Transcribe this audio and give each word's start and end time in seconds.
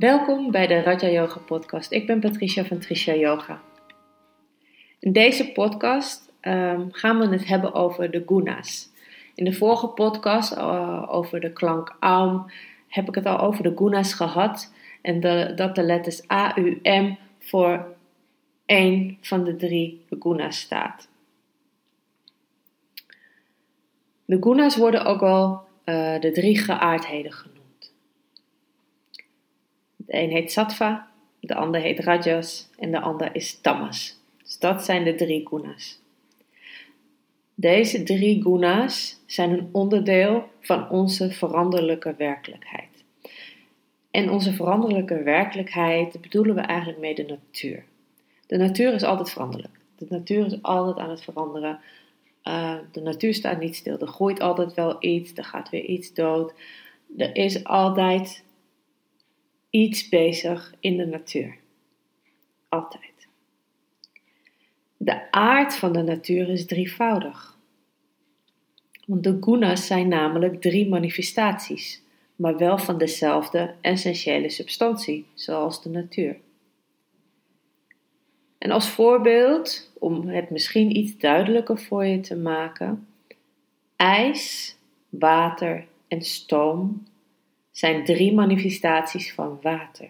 Welkom 0.00 0.50
bij 0.50 0.66
de 0.66 0.80
Raja 0.80 1.08
Yoga 1.08 1.38
podcast. 1.38 1.92
Ik 1.92 2.06
ben 2.06 2.20
Patricia 2.20 2.64
van 2.64 2.78
Tricia 2.78 3.14
Yoga. 3.14 3.60
In 4.98 5.12
deze 5.12 5.52
podcast 5.52 6.32
ehm, 6.40 6.86
gaan 6.90 7.18
we 7.18 7.28
het 7.28 7.46
hebben 7.46 7.74
over 7.74 8.10
de 8.10 8.22
gunas. 8.26 8.88
In 9.34 9.44
de 9.44 9.52
vorige 9.52 9.86
podcast 9.86 10.52
uh, 10.52 11.06
over 11.08 11.40
de 11.40 11.52
klank 11.52 11.96
Aum 11.98 12.44
heb 12.88 13.08
ik 13.08 13.14
het 13.14 13.26
al 13.26 13.38
over 13.38 13.62
de 13.62 13.72
gunas 13.76 14.12
gehad. 14.12 14.72
En 15.02 15.20
dat 15.56 15.74
de 15.74 15.82
letters 15.82 16.30
A, 16.30 16.58
U, 16.58 16.80
M 16.82 17.14
voor 17.38 17.86
één 18.66 19.18
van 19.20 19.44
de 19.44 19.56
drie 19.56 20.04
gunas 20.20 20.58
staat. 20.58 21.08
De 24.24 24.36
gunas 24.40 24.76
worden 24.76 25.04
ook 25.04 25.20
wel 25.20 25.60
uh, 25.84 26.20
de 26.20 26.30
drie 26.32 26.58
geaardheden 26.58 27.32
genoemd. 27.32 27.59
De 30.10 30.18
een 30.18 30.30
heet 30.30 30.52
sattva, 30.52 31.08
de 31.40 31.54
ander 31.54 31.80
heet 31.80 31.98
rajas 31.98 32.68
en 32.78 32.90
de 32.90 33.00
ander 33.00 33.34
is 33.34 33.60
tamas. 33.60 34.18
Dus 34.42 34.58
dat 34.58 34.84
zijn 34.84 35.04
de 35.04 35.14
drie 35.14 35.48
gunas. 35.48 36.00
Deze 37.54 38.02
drie 38.02 38.42
gunas 38.42 39.20
zijn 39.26 39.50
een 39.50 39.68
onderdeel 39.72 40.48
van 40.60 40.88
onze 40.88 41.30
veranderlijke 41.30 42.14
werkelijkheid. 42.18 43.04
En 44.10 44.30
onze 44.30 44.52
veranderlijke 44.52 45.22
werkelijkheid 45.22 46.20
bedoelen 46.20 46.54
we 46.54 46.60
eigenlijk 46.60 47.00
mee 47.00 47.14
de 47.14 47.26
natuur. 47.26 47.84
De 48.46 48.56
natuur 48.56 48.92
is 48.92 49.02
altijd 49.02 49.30
veranderlijk. 49.30 49.78
De 49.96 50.06
natuur 50.08 50.46
is 50.46 50.62
altijd 50.62 50.98
aan 50.98 51.10
het 51.10 51.22
veranderen. 51.22 51.80
Uh, 52.44 52.74
de 52.92 53.00
natuur 53.00 53.34
staat 53.34 53.60
niet 53.60 53.76
stil. 53.76 53.98
Er 53.98 54.06
groeit 54.06 54.40
altijd 54.40 54.74
wel 54.74 54.96
iets, 55.00 55.32
er 55.34 55.44
gaat 55.44 55.68
weer 55.70 55.84
iets 55.84 56.14
dood. 56.14 56.52
Er 57.16 57.36
is 57.36 57.64
altijd 57.64 58.42
iets 59.70 60.08
bezig 60.08 60.74
in 60.80 60.96
de 60.96 61.06
natuur. 61.06 61.56
Altijd. 62.68 63.28
De 64.96 65.30
aard 65.30 65.74
van 65.74 65.92
de 65.92 66.02
natuur 66.02 66.48
is 66.48 66.66
drievoudig. 66.66 67.58
Want 69.06 69.22
de 69.22 69.36
gunas 69.40 69.86
zijn 69.86 70.08
namelijk 70.08 70.60
drie 70.60 70.88
manifestaties, 70.88 72.02
maar 72.36 72.56
wel 72.56 72.78
van 72.78 72.98
dezelfde 72.98 73.74
essentiële 73.80 74.48
substantie, 74.48 75.26
zoals 75.34 75.82
de 75.82 75.88
natuur. 75.88 76.36
En 78.58 78.70
als 78.70 78.88
voorbeeld, 78.88 79.92
om 79.98 80.28
het 80.28 80.50
misschien 80.50 80.96
iets 80.96 81.18
duidelijker 81.18 81.78
voor 81.78 82.04
je 82.04 82.20
te 82.20 82.36
maken, 82.36 83.06
ijs, 83.96 84.76
water 85.08 85.86
en 86.08 86.22
stoom 86.22 87.06
zijn 87.80 88.04
drie 88.04 88.34
manifestaties 88.34 89.32
van 89.32 89.58
water. 89.62 90.08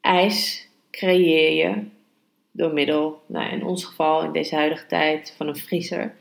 IJs 0.00 0.68
creëer 0.90 1.66
je 1.66 1.84
door 2.50 2.72
middel, 2.72 3.22
nou 3.26 3.50
in 3.50 3.64
ons 3.64 3.84
geval 3.84 4.24
in 4.24 4.32
deze 4.32 4.54
huidige 4.54 4.86
tijd, 4.86 5.34
van 5.36 5.48
een 5.48 5.56
vriezer. 5.56 6.14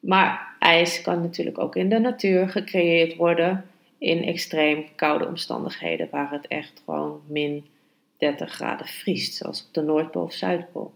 Maar 0.00 0.56
ijs 0.58 1.02
kan 1.02 1.20
natuurlijk 1.20 1.58
ook 1.58 1.76
in 1.76 1.88
de 1.88 1.98
natuur 1.98 2.48
gecreëerd 2.48 3.16
worden 3.16 3.64
in 3.98 4.24
extreem 4.24 4.86
koude 4.96 5.26
omstandigheden, 5.26 6.08
waar 6.10 6.30
het 6.30 6.46
echt 6.46 6.82
gewoon 6.84 7.22
min 7.26 7.66
30 8.18 8.52
graden 8.52 8.86
vriest, 8.86 9.34
zoals 9.34 9.66
op 9.66 9.74
de 9.74 9.82
Noordpool 9.82 10.22
of 10.22 10.32
Zuidpool. 10.32 10.92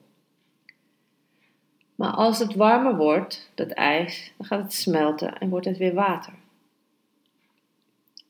Maar 1.97 2.11
als 2.11 2.39
het 2.39 2.55
warmer 2.55 2.97
wordt, 2.97 3.51
dat 3.55 3.71
ijs, 3.71 4.33
dan 4.37 4.47
gaat 4.47 4.63
het 4.63 4.73
smelten 4.73 5.39
en 5.39 5.49
wordt 5.49 5.67
het 5.67 5.79
weer 5.79 5.95
water. 5.95 6.33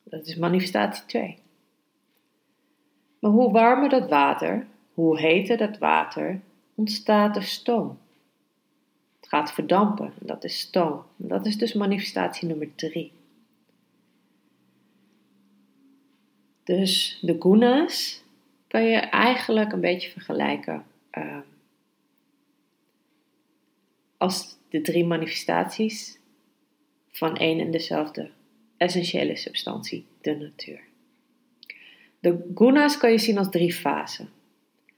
Dat 0.03 0.27
is 0.27 0.37
manifestatie 0.37 1.05
2. 1.07 1.39
Maar 3.19 3.31
hoe 3.31 3.53
warmer 3.53 3.89
dat 3.89 4.09
water, 4.09 4.67
hoe 4.95 5.19
heter 5.19 5.57
dat 5.57 5.79
water, 5.79 6.41
ontstaat 6.75 7.37
er 7.37 7.43
stoom. 7.43 7.99
Het 9.21 9.29
gaat 9.29 9.53
verdampen, 9.53 10.07
en 10.07 10.27
dat 10.27 10.45
is 10.45 10.59
stoom. 10.59 11.03
Dat 11.17 11.47
is 11.47 11.59
dus 11.59 11.73
manifestatie 11.73 12.49
nummer 12.49 12.75
3. 12.75 13.13
Dus 16.65 17.19
de 17.23 17.37
gunas 17.41 18.23
kan 18.69 18.85
je 18.85 18.97
eigenlijk 18.97 19.73
een 19.73 19.81
beetje 19.81 20.11
vergelijken 20.11 20.85
uh, 21.13 21.39
als 24.17 24.57
de 24.69 24.81
drie 24.81 25.05
manifestaties 25.05 26.19
van 27.11 27.37
één 27.37 27.61
en 27.61 27.71
dezelfde 27.71 28.31
essentiële 28.77 29.37
substantie, 29.37 30.07
de 30.21 30.37
natuur. 30.37 30.81
De 32.19 32.51
gunas 32.55 32.99
kan 32.99 33.11
je 33.11 33.19
zien 33.19 33.39
als 33.39 33.51
drie 33.51 33.73
fasen. 33.73 34.29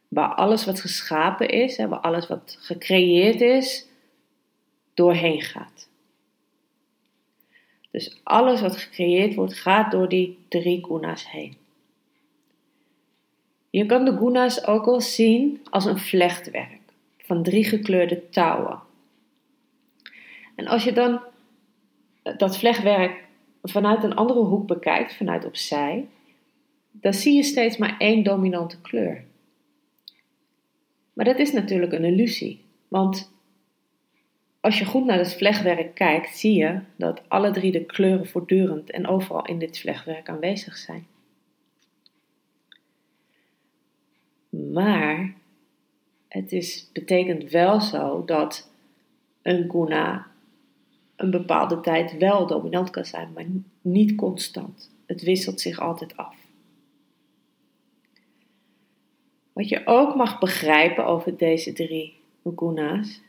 Waar 0.09 0.34
alles 0.34 0.65
wat 0.65 0.81
geschapen 0.81 1.49
is, 1.49 1.77
waar 1.77 1.99
alles 1.99 2.27
wat 2.27 2.56
gecreëerd 2.61 3.41
is, 3.41 3.87
doorheen 4.95 5.43
gaat. 5.43 5.89
Dus 7.91 8.21
alles 8.23 8.61
wat 8.61 8.77
gecreëerd 8.77 9.35
wordt, 9.35 9.55
gaat 9.55 9.91
door 9.91 10.09
die 10.09 10.39
drie 10.49 10.85
gunas 10.85 11.31
heen. 11.31 11.56
Je 13.71 13.87
kan 13.87 14.05
de 14.05 14.17
gunas 14.17 14.67
ook 14.67 14.85
wel 14.85 15.00
zien 15.00 15.61
als 15.71 15.85
een 15.85 15.99
vlechtwerk 15.99 16.81
van 17.19 17.43
drie 17.43 17.65
gekleurde 17.65 18.29
touwen. 18.29 18.87
En 20.58 20.66
als 20.66 20.84
je 20.84 20.92
dan 20.92 21.20
dat 22.36 22.58
vlechtwerk 22.58 23.24
vanuit 23.62 24.02
een 24.02 24.14
andere 24.14 24.41
hoek 24.41 24.66
bekijkt, 24.66 25.16
vanuit 25.16 25.44
opzij, 25.44 26.08
dan 26.91 27.14
zie 27.14 27.34
je 27.34 27.42
steeds 27.42 27.76
maar 27.76 27.94
één 27.98 28.22
dominante 28.22 28.80
kleur. 28.80 29.24
Maar 31.12 31.24
dat 31.24 31.38
is 31.38 31.52
natuurlijk 31.52 31.92
een 31.92 32.04
illusie, 32.04 32.64
want 32.88 33.32
als 34.60 34.78
je 34.78 34.84
goed 34.84 35.04
naar 35.04 35.19
het 35.19 35.34
vlechtwerk 35.34 35.94
kijkt, 35.94 36.36
zie 36.36 36.54
je 36.54 36.80
dat 36.96 37.28
alle 37.28 37.50
drie 37.50 37.72
de 37.72 37.84
kleuren 37.84 38.26
voortdurend 38.26 38.90
en 38.90 39.06
overal 39.06 39.44
in 39.44 39.58
dit 39.58 39.78
vlechtwerk 39.78 40.28
aanwezig 40.28 40.76
zijn. 40.76 41.06
Maar 44.50 45.34
het 46.28 46.52
is, 46.52 46.90
betekent 46.92 47.50
wel 47.50 47.80
zo 47.80 48.25
dat 48.25 48.70
een 49.42 49.70
guna 49.70 50.28
een 51.19 51.31
bepaalde 51.31 51.81
tijd 51.81 52.17
wel 52.17 52.47
dominant 52.47 52.91
kan 52.91 53.05
zijn, 53.05 53.33
maar 53.34 53.47
niet 53.81 54.15
constant. 54.15 54.91
Het 55.06 55.23
wisselt 55.23 55.61
zich 55.61 55.81
altijd 55.81 56.17
af. 56.17 56.37
Wat 59.53 59.69
je 59.69 59.87
ook 59.87 60.15
mag 60.15 60.39
begrijpen 60.39 61.06
over 61.06 61.37
deze 61.37 61.73
drie 61.73 62.17
guna's, 62.56 63.21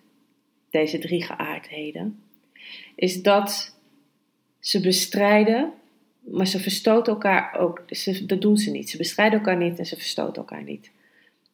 deze 0.70 1.00
drie 1.00 1.24
geaardheden, 1.24 2.24
is 2.96 3.22
dat 3.22 3.78
ze 4.60 4.82
bestrijden, 4.82 5.74
maar 6.20 6.48
ze 6.48 6.60
verstoten 6.60 7.14
elkaar 7.14 7.56
ook. 7.60 7.84
Dat 8.28 8.42
doen 8.42 8.58
ze 8.58 8.72
niet. 8.72 8.90
Ze 8.90 8.98
bestrijden 8.98 9.40
elkaar 9.40 9.58
niet 9.58 9.80
en 9.80 9.86
ze 9.86 9.96
verstoten 9.96 10.36
elkaar 10.36 10.64
niet. 10.64 10.92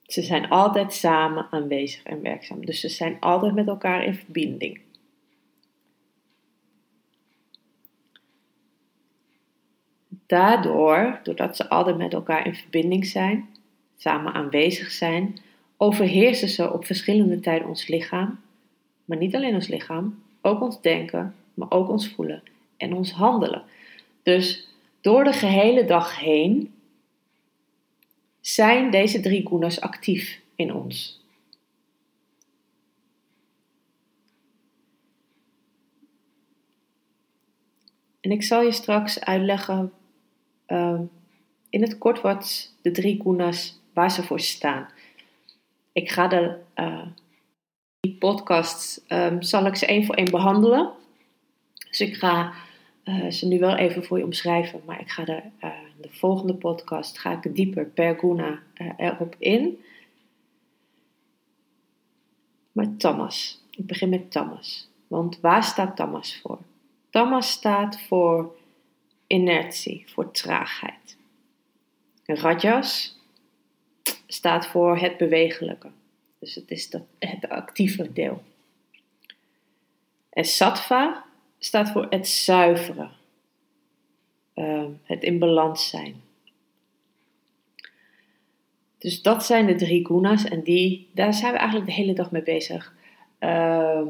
Ze 0.04 0.22
zijn 0.22 0.50
altijd 0.50 0.94
samen 0.94 1.48
aanwezig 1.52 2.04
en 2.04 2.22
werkzaam. 2.22 2.66
Dus 2.66 2.80
ze 2.80 2.90
zijn 2.90 3.20
altijd 3.20 3.54
met 3.54 3.68
elkaar 3.68 4.06
in 4.06 4.16
verbinding. 4.16 4.84
Daardoor, 10.26 11.20
doordat 11.24 11.56
ze 11.56 11.70
altijd 11.70 11.98
met 11.98 12.14
elkaar 12.14 12.46
in 12.46 12.56
verbinding 12.56 13.06
zijn, 13.06 13.50
samen 13.98 14.34
aanwezig 14.34 14.92
zijn, 14.92 15.40
overheersen 15.78 16.50
ze 16.50 16.74
op 16.74 16.86
verschillende 16.86 17.40
tijden 17.40 17.68
ons 17.68 17.88
lichaam, 17.88 18.40
maar 19.06 19.18
niet 19.18 19.36
alleen 19.36 19.54
ons 19.54 19.68
lichaam, 19.68 20.24
ook 20.42 20.62
ons 20.62 20.82
denken, 20.82 21.36
maar 21.54 21.72
ook 21.72 21.90
ons 21.90 22.10
voelen 22.10 22.44
en 22.78 22.94
ons 22.94 23.12
handelen. 23.12 23.64
Dus 24.24 24.68
door 25.02 25.24
de 25.24 25.34
gehele 25.34 25.86
dag 25.86 26.20
heen 26.20 26.74
zijn 28.42 28.92
deze 28.92 29.20
drie 29.20 29.48
gunas 29.48 29.82
actief 29.82 30.40
in 30.56 30.74
ons. 30.74 31.24
En 38.22 38.32
ik 38.32 38.44
zal 38.44 38.62
je 38.62 38.72
straks 38.72 39.20
uitleggen 39.20 39.92
Ehm, 40.66 41.02
in 41.70 41.82
het 41.82 41.98
kort 41.98 42.22
wat 42.22 42.74
de 42.82 42.92
drie 42.92 43.22
gunas, 43.22 43.80
waar 43.94 44.12
ze 44.12 44.24
voor 44.24 44.40
staan. 44.40 44.88
Ik 45.92 46.12
ga 46.12 46.28
de 46.28 46.58
uh, 46.76 47.06
die 48.00 48.16
podcasts, 48.16 49.02
um, 49.08 49.42
zal 49.42 49.66
ik 49.66 49.76
ze 49.76 49.86
één 49.86 50.06
voor 50.06 50.16
één 50.16 50.32
behandelen. 50.32 50.92
Dus 51.90 52.02
ik 52.02 52.16
ga 52.16 52.54
uh, 53.04 53.32
ze 53.32 53.48
nu 53.48 53.60
wel 53.60 53.76
even 53.76 54.04
voor 54.04 54.18
je 54.18 54.24
omschrijven, 54.24 54.82
maar 54.86 55.00
ik 55.00 55.10
ga 55.10 55.26
er 55.26 55.44
uh, 55.64 55.72
de 56.02 56.10
volgende 56.12 56.54
podcast 56.54 57.20
ga 57.20 57.42
ik 57.42 57.56
dieper 57.56 57.86
per 57.86 58.20
guna 58.20 58.60
erop 58.98 59.36
in. 59.40 59.80
Maar 62.72 62.98
Tamas. 62.98 63.64
Ik 63.72 63.86
begin 63.86 64.10
met 64.10 64.32
Tamas. 64.32 64.90
Want 65.08 65.40
waar 65.40 65.64
staat 65.64 65.96
Tamas 65.96 66.40
voor? 66.42 66.60
Tamas 67.10 67.52
staat 67.52 68.02
voor 68.02 68.56
inertie, 69.28 70.04
voor 70.08 70.32
traagheid. 70.32 71.18
Rajas 72.26 73.20
staat 74.28 74.68
voor 74.68 74.98
het 74.98 75.18
bewegelijke. 75.18 75.90
Dus 76.40 76.56
het 76.56 76.72
is 76.72 76.90
dat, 76.90 77.02
het 77.20 77.50
actieve 77.50 78.14
deel. 78.14 78.44
En 80.30 80.46
sattva 80.46 81.26
staat 81.58 81.92
voor 81.92 82.06
het 82.10 82.28
zuivere. 82.28 83.10
Uh, 84.56 84.86
het 85.04 85.24
in 85.24 85.40
balans 85.40 85.90
zijn. 85.90 86.22
Dus 88.98 89.22
dat 89.22 89.46
zijn 89.46 89.66
de 89.66 89.76
drie 89.76 90.06
guna's 90.06 90.44
en 90.44 90.64
die, 90.64 91.10
daar 91.14 91.34
zijn 91.34 91.52
we 91.52 91.58
eigenlijk 91.58 91.90
de 91.90 91.96
hele 91.96 92.14
dag 92.14 92.32
mee 92.32 92.44
bezig. 92.44 92.94
Uh, 93.40 94.08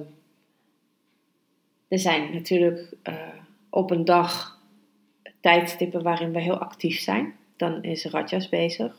er 1.88 2.00
zijn 2.00 2.33
natuurlijk 2.33 2.94
uh, 3.03 3.27
op 3.69 3.91
een 3.91 4.06
dag 4.06 4.55
tijdstippen 5.45 6.03
waarin 6.03 6.31
we 6.31 6.39
heel 6.39 6.57
actief 6.57 7.00
zijn. 7.00 7.36
Dan 7.57 7.83
is 7.83 8.06
Rajas 8.06 8.50
bezig. 8.50 8.95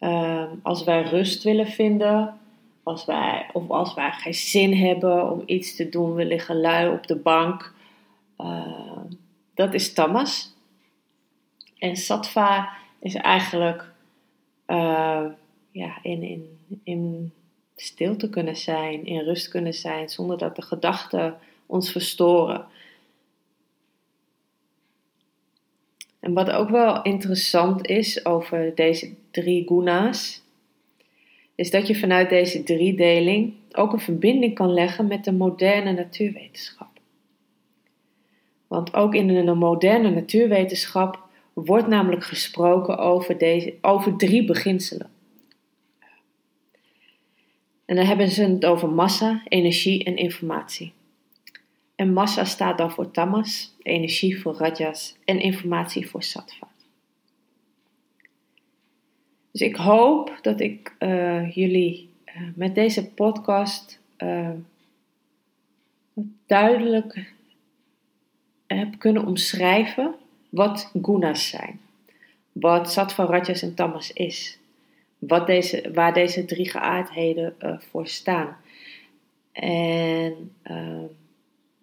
Uh, 0.00 0.44
als 0.62 0.84
wij 0.84 1.02
rust 1.02 1.42
willen 1.42 1.66
vinden, 1.66 2.38
als 2.82 3.04
wij, 3.04 3.48
of 3.52 3.70
als 3.70 3.94
wij 3.94 4.10
geen 4.12 4.34
zin 4.34 4.74
hebben 4.74 5.30
om 5.30 5.42
iets 5.46 5.76
te 5.76 5.88
doen, 5.88 6.14
we 6.14 6.24
liggen 6.24 6.60
lui 6.60 6.88
op 6.92 7.06
de 7.06 7.16
bank. 7.16 7.74
Uh, 8.38 8.96
dat 9.54 9.74
is 9.74 9.92
tamas. 9.92 10.54
En 11.78 11.96
sattva 11.96 12.68
is 12.98 13.14
eigenlijk 13.14 13.92
uh, 14.66 15.24
ja, 15.70 15.98
in, 16.02 16.22
in, 16.22 16.58
in 16.82 17.32
stilte 17.76 18.28
kunnen 18.30 18.56
zijn, 18.56 19.06
in 19.06 19.20
rust 19.20 19.48
kunnen 19.48 19.74
zijn, 19.74 20.08
zonder 20.08 20.38
dat 20.38 20.56
de 20.56 20.62
gedachten 20.62 21.38
ons 21.66 21.92
verstoren. 21.92 22.66
En 26.30 26.36
wat 26.36 26.50
ook 26.50 26.70
wel 26.70 27.02
interessant 27.02 27.86
is 27.86 28.24
over 28.24 28.74
deze 28.74 29.14
drie 29.30 29.66
guna's, 29.66 30.42
is 31.54 31.70
dat 31.70 31.86
je 31.86 31.94
vanuit 31.96 32.28
deze 32.28 32.62
driedeling 32.62 33.54
ook 33.72 33.92
een 33.92 34.00
verbinding 34.00 34.54
kan 34.54 34.72
leggen 34.72 35.06
met 35.06 35.24
de 35.24 35.32
moderne 35.32 35.92
natuurwetenschap. 35.92 36.88
Want 38.66 38.94
ook 38.94 39.14
in 39.14 39.26
de 39.46 39.54
moderne 39.54 40.10
natuurwetenschap 40.10 41.18
wordt 41.52 41.86
namelijk 41.86 42.24
gesproken 42.24 42.98
over, 42.98 43.38
deze, 43.38 43.74
over 43.80 44.16
drie 44.16 44.44
beginselen. 44.44 45.10
En 47.84 47.96
dan 47.96 48.04
hebben 48.04 48.28
ze 48.28 48.42
het 48.42 48.64
over 48.64 48.88
massa, 48.88 49.42
energie 49.48 50.04
en 50.04 50.16
informatie. 50.16 50.92
En 52.00 52.12
massa 52.12 52.44
staat 52.44 52.78
dan 52.78 52.90
voor 52.90 53.10
tamas, 53.10 53.74
energie 53.82 54.40
voor 54.40 54.54
rajas 54.54 55.16
en 55.24 55.40
informatie 55.40 56.08
voor 56.08 56.22
sattva. 56.22 56.68
Dus 59.50 59.60
ik 59.60 59.76
hoop 59.76 60.38
dat 60.42 60.60
ik 60.60 60.94
uh, 60.98 61.54
jullie 61.54 62.08
uh, 62.26 62.34
met 62.54 62.74
deze 62.74 63.10
podcast 63.10 64.00
uh, 64.18 64.50
duidelijk 66.46 67.32
heb 68.66 68.98
kunnen 68.98 69.26
omschrijven 69.26 70.14
wat 70.48 70.92
gunas 71.02 71.48
zijn. 71.48 71.80
Wat 72.52 72.92
sattva, 72.92 73.24
rajas 73.24 73.62
en 73.62 73.74
tamas 73.74 74.12
is. 74.12 74.58
Wat 75.18 75.46
deze, 75.46 75.90
waar 75.94 76.14
deze 76.14 76.44
drie 76.44 76.70
geaardheden 76.70 77.54
voor 77.90 78.06
staan. 78.06 78.56
En 79.52 80.52
ehm, 80.62 81.06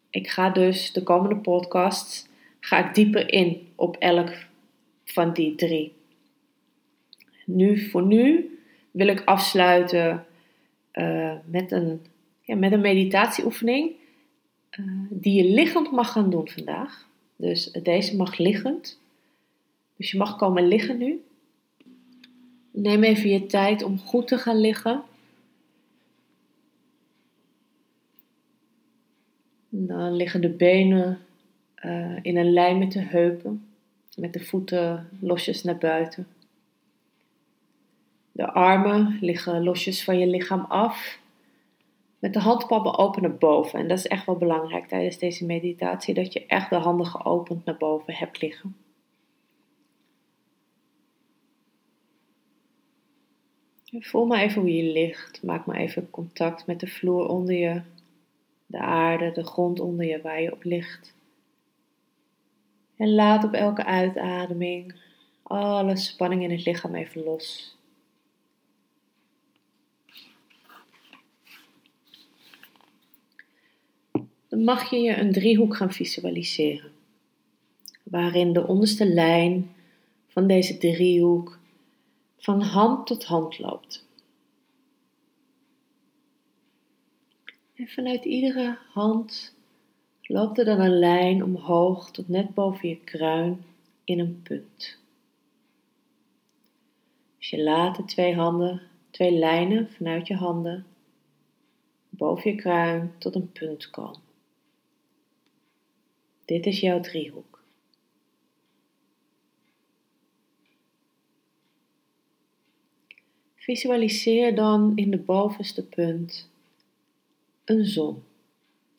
ik 0.09 0.29
ga 0.29 0.49
dus 0.49 0.91
de 0.91 1.03
komende 1.03 1.35
podcasts 1.35 2.27
ga 2.59 2.87
ik 2.87 2.95
dieper 2.95 3.33
in 3.33 3.67
op 3.75 3.95
elk 3.95 4.33
van 5.05 5.33
die 5.33 5.55
drie. 5.55 5.93
Nu, 7.45 7.89
voor 7.89 8.03
nu 8.03 8.51
wil 8.91 9.07
ik 9.07 9.21
afsluiten 9.25 10.25
uh, 10.93 11.33
met, 11.45 11.71
een, 11.71 12.01
ja, 12.41 12.55
met 12.55 12.71
een 12.71 12.81
meditatieoefening 12.81 13.91
uh, 14.79 14.85
die 15.09 15.43
je 15.43 15.53
liggend 15.53 15.91
mag 15.91 16.11
gaan 16.11 16.29
doen 16.29 16.49
vandaag. 16.49 17.07
Dus 17.35 17.71
deze 17.71 18.15
mag 18.15 18.37
liggend. 18.37 18.99
Dus 19.95 20.11
je 20.11 20.17
mag 20.17 20.35
komen 20.35 20.67
liggen 20.67 20.97
nu. 20.97 21.21
Neem 22.71 23.03
even 23.03 23.29
je 23.29 23.45
tijd 23.45 23.83
om 23.83 23.99
goed 23.99 24.27
te 24.27 24.37
gaan 24.37 24.59
liggen. 24.59 25.03
Dan 29.85 30.15
liggen 30.15 30.41
de 30.41 30.49
benen 30.49 31.19
uh, 31.85 32.17
in 32.21 32.37
een 32.37 32.53
lijn 32.53 32.77
met 32.77 32.91
de 32.91 33.01
heupen, 33.01 33.67
met 34.15 34.33
de 34.33 34.39
voeten 34.39 35.09
losjes 35.19 35.63
naar 35.63 35.77
buiten. 35.77 36.27
De 38.31 38.51
armen 38.51 39.17
liggen 39.21 39.63
losjes 39.63 40.03
van 40.03 40.19
je 40.19 40.27
lichaam 40.27 40.65
af, 40.67 41.19
met 42.19 42.33
de 42.33 42.39
handpalmen 42.39 42.97
open 42.97 43.21
naar 43.21 43.37
boven. 43.37 43.79
En 43.79 43.87
dat 43.87 43.97
is 43.97 44.07
echt 44.07 44.25
wel 44.25 44.37
belangrijk 44.37 44.87
tijdens 44.87 45.17
deze 45.17 45.45
meditatie, 45.45 46.13
dat 46.13 46.33
je 46.33 46.45
echt 46.45 46.69
de 46.69 46.75
handen 46.75 47.05
geopend 47.05 47.65
naar 47.65 47.77
boven 47.77 48.13
hebt 48.13 48.41
liggen. 48.41 48.75
Voel 53.99 54.25
maar 54.25 54.41
even 54.41 54.61
hoe 54.61 54.75
je 54.75 54.91
ligt. 54.91 55.43
Maak 55.43 55.65
maar 55.65 55.75
even 55.75 56.09
contact 56.09 56.65
met 56.65 56.79
de 56.79 56.87
vloer 56.87 57.27
onder 57.27 57.55
je 57.55 57.81
de 58.67 58.79
aarde, 58.79 59.31
de 59.31 59.43
grond 59.43 59.79
onder 59.79 60.05
je 60.05 60.21
waar 60.21 60.41
je 60.41 60.51
op 60.51 60.63
ligt. 60.63 61.13
En 62.95 63.13
laat 63.13 63.43
op 63.43 63.53
elke 63.53 63.85
uitademing 63.85 64.95
alle 65.43 65.95
spanning 65.95 66.43
in 66.43 66.51
het 66.51 66.65
lichaam 66.65 66.95
even 66.95 67.23
los. 67.23 67.75
Dan 74.47 74.63
mag 74.63 74.89
je 74.89 74.97
je 74.97 75.17
een 75.17 75.31
driehoek 75.31 75.75
gaan 75.75 75.91
visualiseren, 75.91 76.91
waarin 78.03 78.53
de 78.53 78.67
onderste 78.67 79.05
lijn 79.05 79.75
van 80.27 80.47
deze 80.47 80.77
driehoek 80.77 81.59
van 82.37 82.61
hand 82.61 83.07
tot 83.07 83.25
hand 83.25 83.59
loopt. 83.59 84.06
En 87.77 87.87
vanuit 87.87 88.25
iedere 88.25 88.77
hand 88.89 89.55
loopt 90.21 90.57
er 90.57 90.65
dan 90.65 90.79
een 90.79 90.99
lijn 90.99 91.43
omhoog 91.43 92.11
tot 92.11 92.27
net 92.27 92.53
boven 92.53 92.89
je 92.89 92.99
kruin 93.03 93.63
in 94.03 94.19
een 94.19 94.41
punt. 94.41 94.97
Dus 97.37 97.49
je 97.49 97.63
laat 97.63 97.95
de 97.95 98.05
twee 98.05 98.35
handen, 98.35 98.81
twee 99.09 99.31
lijnen 99.31 99.89
vanuit 99.89 100.27
je 100.27 100.35
handen 100.35 100.85
boven 102.09 102.51
je 102.51 102.57
kruin 102.57 103.13
tot 103.17 103.35
een 103.35 103.51
punt 103.51 103.89
komen. 103.89 104.21
Dit 106.45 106.65
is 106.65 106.79
jouw 106.79 106.99
driehoek. 106.99 107.63
Visualiseer 113.55 114.55
dan 114.55 114.91
in 114.95 115.11
de 115.11 115.17
bovenste 115.17 115.85
punt 115.85 116.49
een 117.69 117.85
zon. 117.85 118.23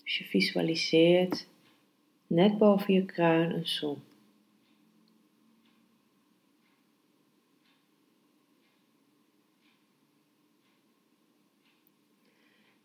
Dus 0.03 0.19
je 0.19 0.25
visualiseert 0.25 1.47
net 2.27 2.59
boven 2.59 2.95
je 2.95 3.05
kruin 3.05 3.51
een 3.51 3.69
zon. 3.69 4.03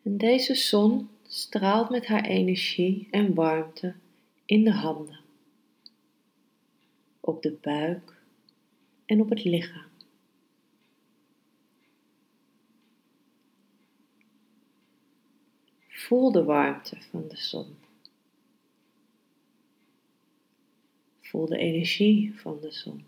En 0.04 0.18
deze 0.18 0.56
zon 0.56 1.10
straalt 1.28 1.90
met 1.90 2.06
haar 2.06 2.26
energie 2.26 3.08
en 3.12 3.34
warmte 3.34 3.96
in 4.46 4.64
de 4.64 4.72
handen, 4.72 5.20
op 7.20 7.42
de 7.42 7.58
buik 7.62 8.22
en 9.06 9.22
op 9.22 9.30
het 9.30 9.44
lichaam. 9.44 9.93
Voel 16.04 16.32
de 16.32 16.44
warmte 16.44 17.02
van 17.02 17.28
de 17.28 17.38
zon. 17.38 17.76
Voel 21.22 21.46
de 21.46 21.58
energie 21.58 22.40
van 22.40 22.60
de 22.62 22.72
zon. 22.72 23.06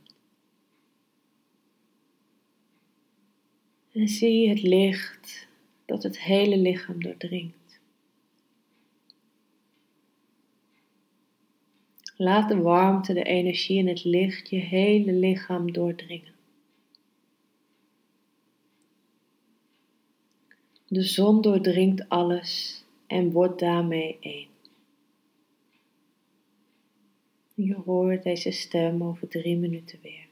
En 3.92 4.08
zie 4.08 4.50
het 4.50 4.62
licht 4.62 5.48
dat 5.86 6.04
het 6.04 6.20
hele 6.20 6.58
lichaam 6.58 7.04
doordringt. 7.04 7.80
Laat 12.18 12.50
de 12.50 12.58
warmte, 12.58 13.14
de 13.14 13.24
energie 13.24 13.80
en 13.80 13.88
het 13.88 14.04
licht 14.04 14.50
je 14.50 14.60
hele 14.60 15.14
lichaam 15.14 15.72
doordringen. 15.72 16.34
De 20.88 21.04
zon 21.04 21.42
doordringt 21.42 22.10
alles 22.10 22.84
en 23.16 23.32
word 23.32 23.60
daarmee 23.60 24.18
één. 24.20 24.48
Je 27.54 27.76
hoort 27.86 28.24
deze 28.24 28.52
stem 28.52 29.04
over 29.04 29.28
drie 29.28 29.58
minuten 29.58 30.00
weer. 30.02 30.25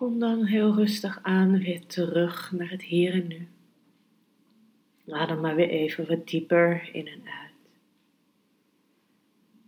Kom 0.00 0.18
dan 0.18 0.44
heel 0.44 0.74
rustig 0.74 1.18
aan 1.22 1.58
weer 1.58 1.86
terug 1.86 2.52
naar 2.52 2.70
het 2.70 2.82
hier 2.82 3.12
en 3.12 3.26
nu. 3.26 3.48
Adem 5.08 5.40
maar 5.40 5.54
weer 5.54 5.68
even 5.68 6.06
wat 6.08 6.28
dieper 6.28 6.88
in 6.92 7.06
en 7.06 7.22
uit. 7.24 7.52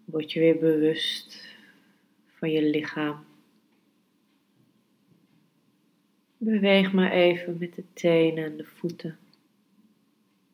Word 0.05 0.33
je 0.33 0.41
weer 0.41 0.59
bewust 0.59 1.57
van 2.27 2.51
je 2.51 2.63
lichaam. 2.63 3.25
Beweeg 6.37 6.93
maar 6.93 7.11
even 7.11 7.57
met 7.59 7.75
de 7.75 7.85
tenen 7.93 8.45
en 8.45 8.57
de 8.57 8.65
voeten, 8.65 9.19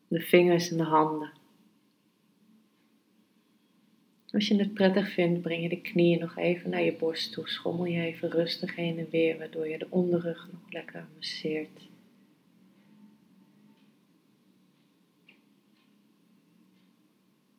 de 0.07 0.21
vingers 0.21 0.71
en 0.71 0.77
de 0.77 0.83
handen. 0.83 1.31
Als 4.31 4.47
je 4.47 4.55
het 4.55 4.73
prettig 4.73 5.11
vindt, 5.11 5.41
breng 5.41 5.61
je 5.61 5.69
de 5.69 5.81
knieën 5.81 6.19
nog 6.19 6.37
even 6.37 6.69
naar 6.69 6.83
je 6.83 6.93
borst 6.93 7.33
toe. 7.33 7.49
Schommel 7.49 7.85
je 7.85 8.01
even 8.01 8.29
rustig 8.29 8.75
heen 8.75 8.97
en 8.97 9.09
weer, 9.09 9.37
waardoor 9.37 9.67
je 9.67 9.77
de 9.77 9.87
onderrug 9.89 10.49
nog 10.51 10.71
lekker 10.71 11.07
masseert. 11.15 11.87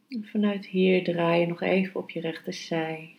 En 0.09 0.25
vanuit 0.25 0.67
hier 0.67 1.05
draai 1.05 1.41
je 1.41 1.47
nog 1.47 1.61
even 1.61 2.01
op 2.01 2.11
je 2.11 2.21
rechterzij. 2.21 3.15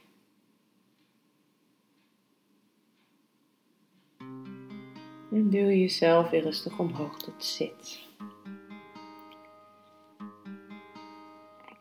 En 5.32 5.50
duw 5.50 5.68
jezelf 5.68 6.30
weer 6.30 6.42
rustig 6.42 6.80
omhoog 6.80 7.24
tot 7.24 7.44
zit. 7.44 8.00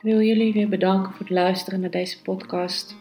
Ik 0.00 0.06
wil 0.06 0.20
jullie 0.20 0.52
weer 0.52 0.68
bedanken 0.68 1.10
voor 1.10 1.20
het 1.20 1.30
luisteren 1.30 1.80
naar 1.80 1.90
deze 1.90 2.22
podcast. 2.22 2.96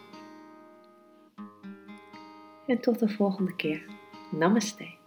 En 2.68 2.80
tot 2.80 3.00
de 3.00 3.10
volgende 3.10 3.56
keer. 3.56 3.86
Namaste. 4.32 4.99